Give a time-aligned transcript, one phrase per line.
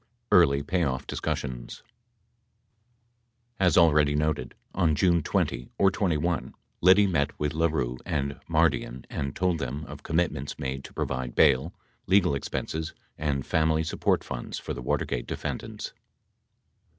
[0.31, 1.83] EARLY PAYOFF DISCUSSIONS
[3.59, 9.35] As already noted, on June 20 or 21, Liddy met with LaRue and Mardian and
[9.35, 11.71] told them of commitments made to provide bail,
[12.07, 13.45] legal expenses and.
[13.45, 15.93] family support funds for the Watergate defendants.